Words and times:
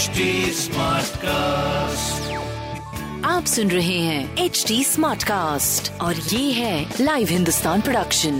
HD 0.00 0.20
cast 1.16 2.32
आप 3.24 3.44
सुन 3.44 3.70
रहे 3.70 3.98
हैं 3.98 4.36
एच 4.36 4.64
डी 4.68 4.84
स्मार्ट 4.84 5.22
कास्ट 5.22 6.00
और 6.00 6.14
ये 6.14 6.52
है 6.52 6.94
लाइव 7.00 7.28
हिंदुस्तान 7.30 7.80
प्रोडक्शन 7.80 8.32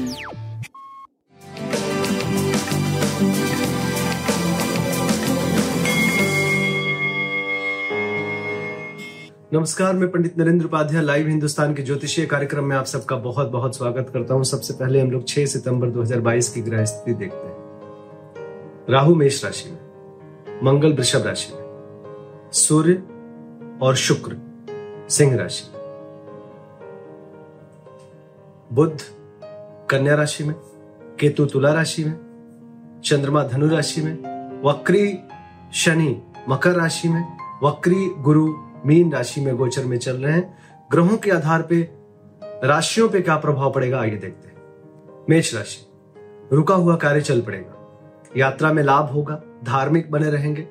नमस्कार 9.54 9.94
मैं 9.94 10.10
पंडित 10.10 10.38
नरेंद्र 10.38 10.66
उपाध्याय 10.66 11.02
लाइव 11.02 11.28
हिंदुस्तान 11.28 11.74
के 11.74 11.82
ज्योतिषीय 11.82 12.26
कार्यक्रम 12.26 12.64
में 12.64 12.76
आप 12.76 12.86
सबका 12.86 13.16
बहुत 13.16 13.48
बहुत 13.48 13.76
स्वागत 13.76 14.10
करता 14.14 14.34
हूँ। 14.34 14.44
सबसे 14.44 14.74
पहले 14.74 15.00
हम 15.00 15.10
लोग 15.10 15.26
6 15.26 15.46
सितंबर 15.46 15.90
2022 15.90 16.48
की 16.48 16.60
ग्रह 16.60 16.84
स्थिति 16.84 17.14
देखते 17.14 17.46
हैं। 17.46 17.60
राहु 18.90 19.14
मेष 19.14 19.44
राशि 19.44 19.70
में। 19.70 19.79
मंगल 20.64 20.92
वृषभ 20.92 21.26
राशि 21.26 21.52
में, 21.52 22.50
सूर्य 22.52 23.02
और 23.82 23.94
शुक्र 23.96 24.36
सिंह 25.10 25.36
राशि 25.36 25.70
में, 25.72 25.80
बुध 28.72 29.02
कन्या 29.90 30.14
राशि 30.14 30.44
में, 30.44 30.54
केतु 31.20 31.46
तुला 31.46 31.72
राशि 31.72 32.04
में, 32.04 33.00
चंद्रमा 33.04 33.44
धनु 33.44 33.68
राशि 33.68 34.02
में, 34.02 34.14
वक्री 34.64 35.18
शनि 35.74 36.22
मकर 36.48 36.72
राशि 36.72 37.08
में, 37.08 37.24
वक्री 37.62 38.08
गुरु 38.18 38.46
मीन 38.86 39.12
राशि 39.12 39.40
में 39.40 39.56
गोचर 39.56 39.84
में 39.84 39.98
चल 39.98 40.16
रहे 40.16 40.32
हैं। 40.32 40.58
ग्रहों 40.90 41.16
के 41.16 41.30
आधार 41.30 41.62
पे 41.62 41.80
राशियों 42.42 43.08
पे 43.08 43.20
क्या 43.20 43.36
प्रभाव 43.36 43.72
पड़ेगा 43.72 44.00
आइए 44.00 44.16
देखते 44.16 44.48
हैं। 44.48 44.56
मेष 45.30 45.54
राशि, 45.54 45.86
रुका 46.52 46.74
हुआ 46.74 46.96
कार्य 46.96 47.20
चल 47.20 47.40
पड़ेगा। 47.40 47.76
यात्रा 48.36 48.72
में 48.72 48.82
लाभ 48.82 49.10
होगा, 49.10 49.40
धार्मिक 49.64 50.10
बने 50.10 50.30
रहेंगे। 50.30 50.66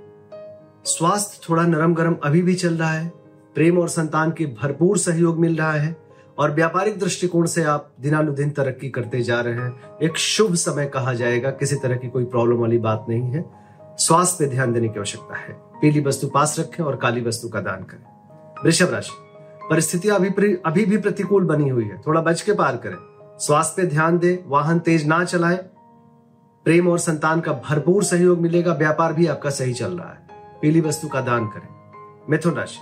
स्वास्थ्य 0.85 1.39
थोड़ा 1.49 1.63
नरम 1.63 1.93
गरम 1.93 2.15
अभी 2.23 2.41
भी 2.41 2.55
चल 2.55 2.73
रहा 2.73 2.91
है। 2.91 3.07
प्रेम 3.55 3.79
और 3.79 3.89
संतान 3.89 4.31
के 4.31 4.45
भरपूर 4.61 4.97
सहयोग 4.97 5.39
मिल 5.39 5.55
रहा 5.55 5.71
है 5.71 5.95
और 6.37 6.51
व्यापारिक 6.51 6.99
दृष्टिकोण 6.99 7.45
से 7.45 7.63
आप 7.63 7.91
दिनानुदिन 7.99 8.49
तरक्की 8.49 8.89
करते 8.89 9.21
जा 9.21 9.39
रहे 9.41 9.53
हैं। 9.53 9.97
एक 10.03 10.17
शुभ 10.17 10.53
समय 10.55 10.85
कहा 10.85 11.13
जाएगा, 11.13 11.49
किसी 11.49 11.75
तरह 11.75 11.95
की 11.95 12.09
कोई 12.09 12.25
प्रॉब्लम 12.25 12.57
वाली 12.57 12.77
बात 12.77 13.05
नहीं 13.09 13.21
है। 13.21 13.43
स्वास्थ्य 13.97 14.45
पे 14.45 14.51
ध्यान 14.51 14.73
देने 14.73 14.89
की 14.89 14.99
आवश्यकता 14.99 15.37
है। 15.37 15.53
पीली 15.81 15.99
वस्तु 15.99 16.27
पास 16.27 16.55
रखें 16.59 16.83
और 16.83 16.95
काली 16.95 17.21
वस्तु 17.21 17.49
का 17.49 17.61
दान 17.61 17.83
करें। 17.83 18.63
वृषभ 18.63 18.89
राशि, 18.89 19.11
परिस्थितियाँ 19.69 20.15
अभी 20.15 20.53
अभी 20.55 20.85
भी 20.85 20.97
प्रतिकूल 20.97 21.43
बनी 21.43 21.69
हुई 21.69 21.83
है। 21.83 22.01
थोड़ा 22.07 22.21
बच 22.21 22.41
के 22.41 22.53
पार 22.53 22.77
करें। 22.77 22.95
स्वास्थ्य 23.39 23.81
पे 23.81 23.87
ध्यान 23.87 24.17
दें, 24.19 24.37
वाहन 24.47 24.79
तेज 24.79 25.05
ना 25.07 25.23
चलाएँ। 25.23 25.59
प्रेम 26.65 26.87
और 26.87 26.99
संतान 26.99 27.41
का 27.41 27.53
भरपूर 27.53 28.03
सहयोग 28.03 28.39
मिलेगा, 28.39 28.73
व्यापार 28.73 29.13
भी 29.13 29.27
आपका 29.27 29.49
सही 29.49 29.73
चल 29.73 29.93
रहा 29.93 30.09
है। 30.09 30.27
पीली 30.61 30.81
वस्तु 30.81 31.07
का 31.07 31.21
दान 31.21 31.47
करें। 31.47 31.67
मिथुन 32.29 32.53
राशि, 32.53 32.79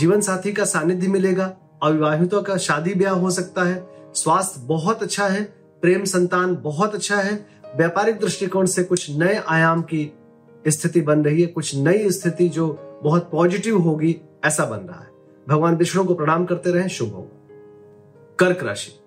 जीवन 0.00 0.20
साथी 0.20 0.52
का 0.52 0.64
सानिध्य 0.64 1.08
मिलेगा, 1.08 1.52
अविवाहितों 1.82 2.42
का 2.42 2.56
शादी 2.56 2.94
ब्याह 2.94 3.14
हो 3.14 3.30
सकता 3.30 3.62
है, 3.62 3.86
स्वास्थ्य 4.14 4.60
बहुत 4.64 5.02
अच्छा 5.02 5.26
है, 5.26 5.44
प्रेम 5.82 6.04
संतान 6.04 6.56
बहुत 6.56 6.94
अच्छा 6.94 7.16
है, 7.16 7.46
व्यापारिक 7.76 8.20
दृष्टिकोण 8.20 8.66
से 8.66 8.84
कुछ 8.84 9.18
नए 9.18 9.42
आयाम 9.48 9.82
की 9.82 10.12
स्थिति 10.68 11.00
बन 11.00 11.24
रही 11.24 11.40
है, 11.40 11.46
कुछ 11.46 11.76
नई 11.76 12.10
स्थिति 12.10 12.48
जो 12.48 13.00
बहुत 13.04 13.30
पॉजिटिव 13.30 13.78
होगी, 13.78 14.20
ऐसा 14.44 14.64
बन 14.64 14.76
रहा 14.76 15.00
है। 15.00 15.08
भगवान 15.48 15.76
विष्णु 15.76 16.04
को 16.04 16.14
प्रणाम 16.14 16.44
करते 16.44 16.70
रहे, 16.70 16.88
शुभ 16.88 17.12
होगा। 17.12 17.40
कर्क 18.38 18.62
राशि 18.62 19.00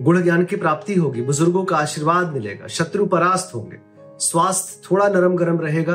गुण 0.00 0.22
ज्ञान 0.22 0.44
की 0.44 0.56
प्राप्ति 0.56 0.94
होगी, 0.94 1.22
बुज़ुर्गों 1.22 1.64
का 1.64 1.76
आशीर्वाद 1.76 2.32
मिलेगा, 2.32 2.66
शत्रु 2.66 3.06
परास्त 3.06 3.54
होंगे, 3.54 3.78
स्वास्थ्य 4.20 4.80
थोड़ा 4.90 5.08
नरम 5.08 5.36
गरम 5.36 5.60
रहेगा, 5.60 5.94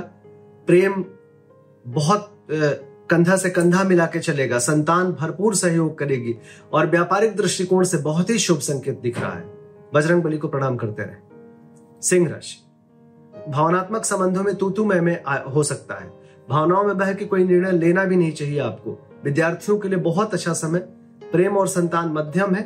प्रेम 0.67 1.03
बहुत 1.85 2.31
कंधा 3.09 3.35
से 3.37 3.49
कंधा 3.49 3.83
मिला 3.83 4.05
के 4.05 4.19
चलेगा, 4.19 4.59
संतान 4.59 5.11
भरपूर 5.11 5.55
सहयोग 5.55 5.97
करेगी 5.97 6.35
और 6.73 6.89
व्यापारिक 6.89 7.35
दृष्टिकोण 7.37 7.83
से 7.83 7.97
बहुत 7.97 8.29
ही 8.29 8.37
शुभ 8.39 8.59
संकेत 8.59 8.99
दिख 8.99 9.19
रहा 9.21 9.33
है। 9.33 9.43
बजरंग 9.93 10.23
बली 10.23 10.37
को 10.37 10.47
प्रणाम 10.47 10.75
करते 10.77 11.03
रहे। 11.03 12.01
सिंह 12.01 12.29
राशि 12.29 12.61
भावनात्मक 13.51 14.05
संबंधों 14.05 14.43
में 14.43 14.55
तू 14.55 14.69
तू 14.69 14.85
मैं 14.85 14.99
में 15.01 15.23
हो 15.55 15.63
सकता 15.63 15.95
है। 15.95 16.11
भावनाओं 16.49 16.83
में 16.83 16.97
बह 16.97 17.13
के 17.13 17.25
कोई 17.25 17.43
निर्णय 17.43 17.71
लेना 17.71 18.03
भी 18.05 18.15
नहीं 18.15 18.31
चाहिए 18.31 18.59
आपको। 18.59 18.97
विद्यार्थियों 19.23 19.77
के 19.77 19.89
लिए 19.89 19.99
बहुत 19.99 20.33
अच्छा 20.33 20.53
समय, 20.53 20.79
प्रेम 21.31 21.57
और 21.57 21.67
संतान 21.67 22.09
मध्यम 22.09 22.55
है 22.55 22.63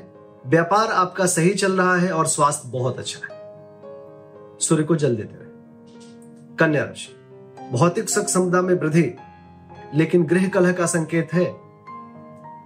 व्यापार 0.48 0.88
आपका 0.88 1.26
सही 1.26 1.54
चल 1.54 1.78
रहा 1.78 1.96
है 1.96 2.12
और 2.12 2.28
स्वास्थ्य 2.28 2.70
बहुत 2.70 3.00
अच्छा 3.00 3.20
है। 3.20 3.40
सूर्य 4.60 4.84
को 4.84 4.96
जल 4.96 5.16
देते 5.16 5.36
रहे। 5.36 6.56
कन्या 6.56 6.84
राशि, 6.84 7.16
भौतिक 7.72 8.10
सुख 8.10 8.26
समुदा 8.26 8.62
में 8.62 8.74
वृद्धि, 8.74 9.14
लेकिन 9.96 10.24
गृह 10.24 10.48
कलह 10.48 10.74
का 10.74 10.86
संकेत 10.86 11.34
है। 11.34 11.46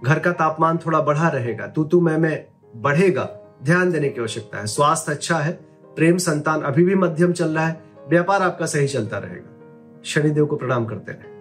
घर 0.04 0.18
का 0.18 0.32
तापमान 0.32 0.78
थोड़ा 0.78 1.00
बढ़ा 1.00 1.28
रहेगा 1.28 1.66
तू 1.66 1.84
तू 1.84 2.00
मैं 2.00 2.18
में 2.18 2.46
बढ़ेगा, 2.76 3.28
ध्यान 3.64 3.90
देने 3.90 4.08
की 4.08 4.20
आवश्यकता 4.20 4.58
है। 4.58 4.66
स्वास्थ्य 4.66 5.12
अच्छा 5.12 5.38
है, 5.38 5.52
प्रेम 5.96 6.16
संतान 6.16 6.62
अभी 6.62 6.84
भी 6.84 6.94
मध्यम 6.94 7.32
चल 7.32 7.48
रहा 7.48 7.66
है, 7.66 7.84
व्यापार 8.08 8.42
आपका 8.42 8.66
सही 8.66 8.88
चलता 8.88 9.18
रहेगा। 9.18 10.02
शनिदेव 10.04 10.46
को 10.46 10.56
प्रणाम 10.56 10.86
करते 10.86 11.12
रहे। 11.12 11.32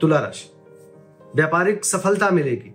तुला 0.00 0.18
राशि, 0.18 0.50
व्यापारिक 1.34 1.84
सफलता 1.84 2.30
मिलेगी 2.30 2.74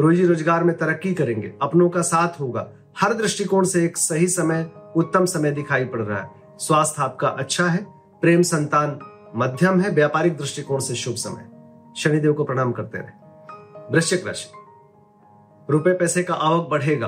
रोजी 0.00 0.26
रोज़गार 0.26 0.64
में 0.64 0.76
तरक्की 0.76 1.14
करेंगे। 1.14 1.52
अपनों 1.62 1.88
का 1.88 2.02
साथ 2.02 2.40
होगा। 2.40 2.66
हर 3.00 3.14
दृष्टिकोण 3.14 3.64
से 3.64 3.84
एक 3.84 3.96
सही 3.96 4.26
समय 4.28 4.70
उत्तम 4.96 5.24
समय 5.24 5.50
दिखाई 5.50 5.84
पड़ 5.84 6.00
रहा 6.00 6.18
है। 6.18 6.30
स्वास्थ्य 6.58 7.02
आपका 7.02 7.28
अच्छा 7.28 7.66
है 7.66 7.84
प्रेम 8.22 8.42
संतान 8.42 8.98
मध्यम 9.36 9.80
है 9.80 9.90
व्यापारिक 9.90 10.36
दृष्टिकोण 10.36 10.80
से 10.80 10.94
शुभ 10.94 11.14
समय। 11.14 11.48
शनिदेव 11.96 12.32
को 12.32 12.44
प्रणाम 12.44 12.72
करते 12.72 12.98
रहे। 12.98 13.92
वृश्चिक 13.92 14.26
राशि। 14.26 14.48
रुपए 15.68 15.92
पैसे 15.92 16.22
का 16.22 16.34
आवक 16.34 16.68
बढ़ेगा 16.70 17.06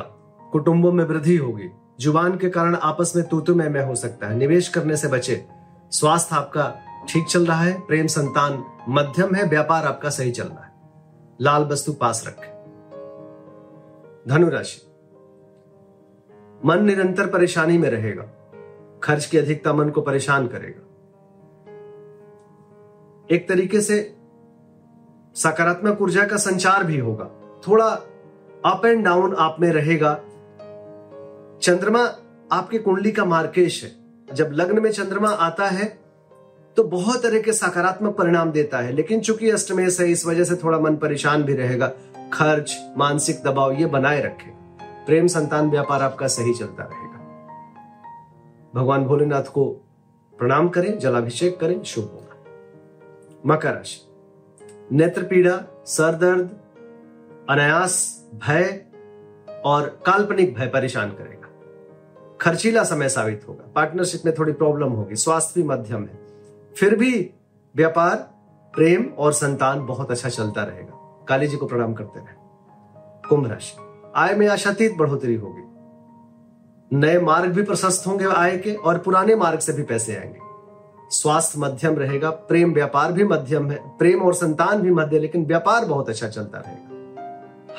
कुटुंबों 0.52 0.92
में 0.92 1.04
वृद्धि 1.04 1.36
होगी। 1.36 1.70
ज़ुबान 2.00 2.36
के 2.36 2.48
कारण 2.48 2.74
आपस 2.74 3.12
में 3.16 3.24
तूतु 3.28 3.54
में, 3.54 3.68
में 3.68 3.84
हो 3.84 3.94
सकता 3.94 4.26
है। 4.26 4.36
निवेश 4.36 4.68
करने 4.68 4.96
से 4.96 5.08
बचे। 5.08 5.44
स्वास्थ्य 5.92 6.36
आपका 6.36 6.72
ठीक 7.08 7.26
चल 7.26 7.46
रहा 7.46 7.62
है 7.62 7.80
प्रेम 7.80 8.06
संतान 8.06 8.62
मध्यम 8.88 9.34
है 9.34 9.44
व्यापार 9.44 9.86
आपका 9.86 10.10
सही 10.10 10.30
चल 10.30 10.44
रहा 10.44 10.64
है। 10.64 10.70
लाल 11.40 11.64
वस्तु 11.64 11.92
पास 11.92 12.24
रखें। 12.26 12.51
धनुराशि। 14.28 14.80
मन 16.64 16.84
निरंतर 16.84 17.26
परेशानी 17.26 17.78
में 17.78 17.90
रहेगा। 17.90 18.22
खर्च 19.02 19.26
की 19.26 19.38
अधिकता 19.38 19.72
मन 19.72 19.88
को 19.90 20.00
परेशान 20.00 20.46
करेगा। 20.46 20.88
एक 23.30 23.48
तरीके 23.48 23.80
से 23.80 24.16
सकारात्मक 25.34 26.02
ऊर्जा 26.02 26.24
का 26.26 26.36
संचार 26.36 26.84
भी 26.84 26.98
होगा। 26.98 27.30
थोड़ा 27.68 27.88
अप 28.66 28.82
एंड 28.86 29.04
डाउन 29.04 29.34
आप 29.34 29.56
में 29.60 29.70
रहेगा। 29.72 30.14
चंद्रमा 31.62 32.00
आपकी 32.52 32.78
कुंडली 32.78 33.12
का 33.12 33.24
मार्केश 33.24 33.82
है। 33.84 33.92
जब 34.34 34.50
लग्न 34.52 34.82
में 34.82 34.90
चंद्रमा 34.90 35.30
आता 35.30 35.66
है 35.66 35.84
तो 36.76 36.82
बहुत 36.84 37.22
तरह 37.22 37.40
के 37.40 37.52
सकारात्मक 37.52 38.14
परिणाम 38.16 38.52
देता 38.52 38.78
है। 38.78 38.92
लेकिन 38.92 39.20
चूँकि 39.20 39.50
अष्टमेश 39.50 40.00
है 40.00 40.10
इस 40.10 40.26
वजह 40.26 40.44
से 40.44 40.54
थोड़ा 40.54 40.78
मन 40.78 40.96
परेशान 40.96 41.42
भी 41.42 41.54
रहेगा 41.54 41.92
खर्च, 42.32 42.94
मानसिक 42.96 43.42
दबाव, 43.42 43.72
ये 43.72 43.86
बनाए 43.86 44.22
रखे। 44.22 44.50
प्रेम 45.06 45.26
संतान 45.26 45.70
व्यापार 45.70 46.02
आपका 46.02 46.26
सही 46.26 46.54
चलता 46.54 46.82
रहेगा। 46.82 47.12
भगवान 48.74 49.04
भोलेनाथ 49.04 49.42
को 49.42 49.64
प्रणाम 50.38 50.68
करें, 50.68 50.98
जलाभिषेक 50.98 51.60
करें, 51.60 51.82
शुभ 51.82 52.04
होगा 52.04 52.44
मकर 53.46 53.74
राशि। 53.74 54.08
नेत्र 54.92 55.22
पीड़ा 55.22 55.84
सर 55.86 56.12
दर्द 56.12 56.58
अनायास, 57.50 58.24
भय 58.34 58.84
और 59.64 60.02
काल्पनिक 60.06 60.54
भय 60.54 60.66
परेशान 60.66 61.10
करेगा। 61.10 61.48
खर्चीला 62.40 62.84
समय 62.84 63.08
साबित 63.08 63.44
होगा। 63.48 63.72
पार्टनरशिप 63.74 64.22
में 64.24 64.34
थोड़ी 64.34 64.52
प्रॉब्लम 64.52 64.88
होगी। 64.88 65.16
स्वास्थ्य 65.16 65.62
भी 65.62 65.68
मध्यम 65.68 66.02
है। 66.02 66.26
फिर 66.76 66.96
भी 66.96 67.30
व्यापार, 67.76 68.16
प्रेम 68.74 69.04
और 69.18 69.32
संतान 69.32 69.86
बहुत 69.86 70.10
अच्छा 70.10 70.28
चलता 70.28 70.62
रहेगा। 70.62 70.98
काली 71.28 71.46
जी 71.46 71.56
को 71.56 71.66
प्रणाम 71.66 71.94
करते 71.94 72.20
रहे। 72.20 72.34
कुंभ 73.28 73.46
राशि। 73.46 74.02
आय 74.16 74.34
में 74.34 74.48
आशातीत 74.48 74.96
बढ़ोतरी 74.96 75.34
होगी। 75.34 75.72
नए 76.96 77.18
मार्ग 77.18 77.52
भी 77.52 77.62
प्रशस्त 77.62 78.06
होंगे 78.06 78.24
आय 78.24 78.56
के 78.56 78.74
और 78.74 78.98
पुराने 78.98 79.34
मार्ग 79.34 79.58
से 79.58 79.72
भी 79.72 79.82
पैसे 79.82 80.16
आएँगे। 80.16 80.38
स्वास्थ्य 81.10 81.58
मध्यम 81.58 81.94
रहेगा, 81.94 82.30
प्रेम 82.30 82.72
व्यापार 82.72 83.12
भी 83.12 83.24
मध्यम 83.24 83.70
है, 83.70 83.98
प्रेम 83.98 84.22
और 84.22 84.34
संतान 84.34 84.82
भी 84.82 84.90
मध्य 84.90 85.18
लेकिन 85.18 85.46
व्यापार 85.46 85.84
बहुत 85.84 86.08
अच्छा 86.08 86.28
चलता 86.28 86.58
रहेगा। 86.58 86.92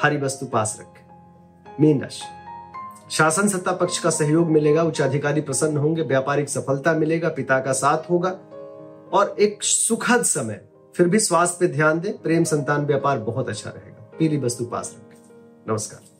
हरी 0.01 0.17
वस्तु 0.17 0.45
पास 0.45 0.77
रखे। 0.81 1.03
मीन 1.81 2.01
राशि। 2.01 2.23
शासन 3.11 3.47
सत्ता 3.47 3.71
पक्ष 3.71 3.99
का 3.99 4.09
सहयोग 4.09 4.47
मिलेगा, 4.47 4.83
उच्च 4.83 5.01
अधिकारी 5.01 5.41
प्रसन्न 5.41 5.77
होंगे, 5.77 6.01
व्यापारिक 6.01 6.49
सफलता 6.49 6.93
मिलेगा, 6.93 7.29
पिता 7.29 7.59
का 7.59 7.71
साथ 7.71 8.11
होगा, 8.11 8.29
और 9.13 9.35
एक 9.39 9.63
सुखद 9.63 10.23
समय 10.23 10.65
फिर 10.97 11.07
भी 11.07 11.19
स्वास्थ्य 11.19 11.57
पे 11.59 11.67
ध्यान 11.67 11.99
दें। 11.99 12.17
प्रेम 12.17 12.43
संतान 12.43 12.85
व्यापार 12.85 13.19
बहुत 13.19 13.49
अच्छा 13.49 13.69
रहेगा। 13.69 14.11
पीली 14.19 14.37
वस्तु 14.37 14.65
पास 14.65 14.95
रखें। 14.97 15.19
नमस्कार। 15.71 16.13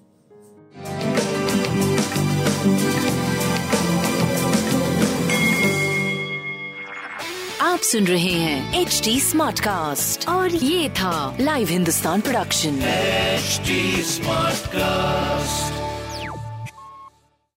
आप 7.61 7.79
सुन 7.79 8.07
रहे 8.07 8.31
हैं 8.31 8.81
एच 8.81 9.01
डी 9.03 9.19
स्मार्ट 9.19 9.59
कास्ट 9.59 10.29
और 10.29 10.55
ये 10.55 10.89
था 10.89 11.37
live 11.41 11.67
Hindustan 11.67 12.21
production 12.21 12.79
smart 12.79 14.53
Smartcast. 14.53 15.82